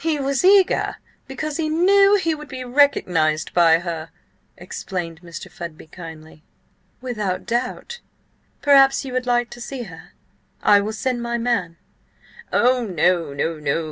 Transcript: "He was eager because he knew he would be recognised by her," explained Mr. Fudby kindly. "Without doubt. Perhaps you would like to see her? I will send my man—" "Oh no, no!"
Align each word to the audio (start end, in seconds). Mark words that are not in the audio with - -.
"He 0.00 0.18
was 0.18 0.44
eager 0.44 0.96
because 1.28 1.58
he 1.58 1.68
knew 1.68 2.16
he 2.16 2.34
would 2.34 2.48
be 2.48 2.64
recognised 2.64 3.54
by 3.54 3.78
her," 3.78 4.10
explained 4.56 5.20
Mr. 5.22 5.48
Fudby 5.48 5.86
kindly. 5.86 6.42
"Without 7.00 7.46
doubt. 7.46 8.00
Perhaps 8.62 9.04
you 9.04 9.12
would 9.12 9.26
like 9.28 9.48
to 9.50 9.60
see 9.60 9.84
her? 9.84 10.10
I 10.60 10.80
will 10.80 10.92
send 10.92 11.22
my 11.22 11.38
man—" 11.38 11.76
"Oh 12.52 12.84
no, 12.84 13.32
no!" 13.32 13.56